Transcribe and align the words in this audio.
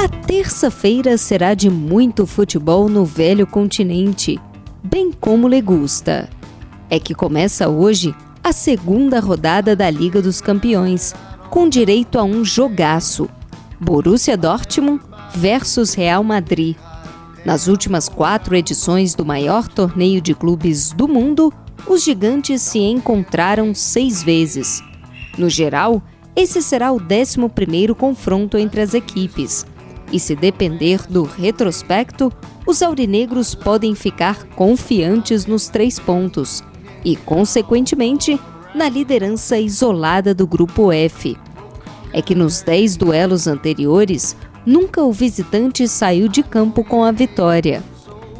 A 0.00 0.06
terça-feira 0.06 1.18
será 1.18 1.54
de 1.54 1.68
muito 1.68 2.24
futebol 2.24 2.88
no 2.88 3.04
velho 3.04 3.44
continente, 3.44 4.38
bem 4.80 5.10
como 5.10 5.48
lhe 5.48 5.60
gusta. 5.60 6.30
É 6.88 7.00
que 7.00 7.12
começa 7.12 7.68
hoje 7.68 8.14
a 8.44 8.52
segunda 8.52 9.18
rodada 9.18 9.74
da 9.74 9.90
Liga 9.90 10.22
dos 10.22 10.40
Campeões, 10.40 11.16
com 11.50 11.68
direito 11.68 12.16
a 12.16 12.22
um 12.22 12.44
jogaço: 12.44 13.28
Borussia 13.80 14.36
Dortmund 14.36 15.02
versus 15.34 15.94
Real 15.94 16.22
Madrid. 16.22 16.76
Nas 17.44 17.66
últimas 17.66 18.08
quatro 18.08 18.54
edições 18.54 19.16
do 19.16 19.26
maior 19.26 19.66
torneio 19.66 20.20
de 20.20 20.32
clubes 20.32 20.92
do 20.92 21.08
mundo, 21.08 21.52
os 21.88 22.04
gigantes 22.04 22.62
se 22.62 22.78
encontraram 22.78 23.74
seis 23.74 24.22
vezes. 24.22 24.80
No 25.36 25.50
geral, 25.50 26.00
esse 26.36 26.62
será 26.62 26.92
o 26.92 27.00
11º 27.00 27.96
confronto 27.96 28.56
entre 28.56 28.80
as 28.80 28.94
equipes. 28.94 29.66
E 30.10 30.18
se 30.18 30.34
depender 30.34 31.02
do 31.08 31.22
retrospecto, 31.22 32.32
os 32.66 32.82
aurinegros 32.82 33.54
podem 33.54 33.94
ficar 33.94 34.44
confiantes 34.48 35.46
nos 35.46 35.68
três 35.68 35.98
pontos 35.98 36.62
e, 37.04 37.16
consequentemente, 37.16 38.38
na 38.74 38.88
liderança 38.88 39.58
isolada 39.58 40.34
do 40.34 40.46
grupo 40.46 40.92
F. 40.92 41.36
É 42.12 42.22
que 42.22 42.34
nos 42.34 42.62
10 42.62 42.96
duelos 42.96 43.46
anteriores, 43.46 44.36
nunca 44.64 45.02
o 45.02 45.12
visitante 45.12 45.86
saiu 45.86 46.28
de 46.28 46.42
campo 46.42 46.82
com 46.84 47.04
a 47.04 47.12
vitória. 47.12 47.82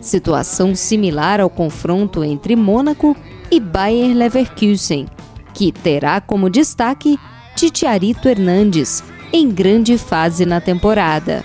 Situação 0.01 0.75
similar 0.75 1.41
ao 1.41 1.51
confronto 1.51 2.23
entre 2.25 2.55
Mônaco 2.57 3.17
e 3.51 3.59
Bayer 3.59 4.17
Leverkusen, 4.17 5.07
que 5.53 5.73
terá 5.73 6.21
como 6.21 6.49
destaque 6.49 7.19
Titiarito 7.57 8.29
Hernandes, 8.29 9.03
em 9.33 9.51
grande 9.51 9.99
fase 9.99 10.47
na 10.47 10.61
temporada. 10.61 11.45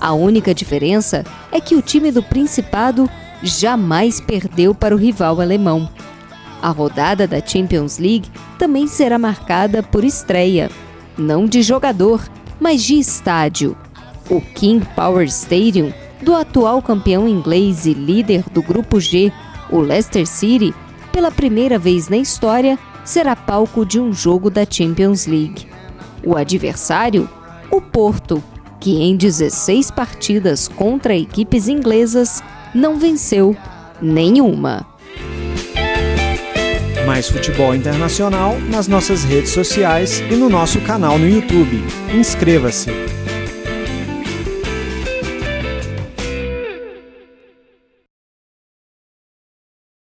A 0.00 0.14
única 0.14 0.54
diferença 0.54 1.24
é 1.52 1.60
que 1.60 1.74
o 1.74 1.82
time 1.82 2.10
do 2.10 2.22
Principado 2.22 3.08
jamais 3.42 4.18
perdeu 4.18 4.74
para 4.74 4.94
o 4.94 4.98
rival 4.98 5.42
alemão. 5.42 5.86
A 6.62 6.70
rodada 6.70 7.26
da 7.26 7.44
Champions 7.44 7.98
League 7.98 8.30
também 8.58 8.86
será 8.86 9.18
marcada 9.18 9.82
por 9.82 10.02
estreia, 10.02 10.70
não 11.18 11.44
de 11.44 11.60
jogador, 11.60 12.26
mas 12.58 12.82
de 12.82 12.98
estádio. 12.98 13.76
O 14.30 14.40
King 14.40 14.86
Power 14.96 15.26
Stadium, 15.26 15.92
do 16.22 16.34
atual 16.34 16.80
campeão 16.80 17.28
inglês 17.28 17.84
e 17.84 17.92
líder 17.92 18.44
do 18.50 18.62
Grupo 18.62 18.98
G, 19.00 19.30
o 19.70 19.80
Leicester 19.80 20.26
City, 20.26 20.74
pela 21.12 21.30
primeira 21.30 21.78
vez 21.78 22.08
na 22.08 22.16
história, 22.16 22.78
será 23.04 23.36
palco 23.36 23.84
de 23.84 24.00
um 24.00 24.12
jogo 24.14 24.48
da 24.48 24.64
Champions 24.68 25.26
League. 25.26 25.66
O 26.24 26.36
adversário, 26.36 27.28
o 27.70 27.80
Porto, 27.80 28.42
que 28.80 29.02
em 29.02 29.16
16 29.16 29.90
partidas 29.90 30.66
contra 30.66 31.14
equipes 31.14 31.68
inglesas 31.68 32.42
não 32.74 32.98
venceu 32.98 33.54
nenhuma. 34.00 34.86
Mais 37.06 37.28
futebol 37.28 37.74
internacional 37.74 38.58
nas 38.70 38.88
nossas 38.88 39.24
redes 39.24 39.50
sociais 39.50 40.20
e 40.30 40.36
no 40.36 40.48
nosso 40.48 40.80
canal 40.80 41.18
no 41.18 41.28
YouTube. 41.28 41.82
Inscreva-se! 42.14 42.90